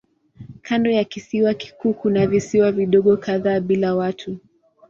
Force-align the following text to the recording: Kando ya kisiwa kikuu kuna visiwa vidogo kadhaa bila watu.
Kando 0.61 0.91
ya 0.91 1.03
kisiwa 1.03 1.53
kikuu 1.53 1.93
kuna 1.93 2.27
visiwa 2.27 2.71
vidogo 2.71 3.17
kadhaa 3.17 3.59
bila 3.59 3.95
watu. 3.95 4.37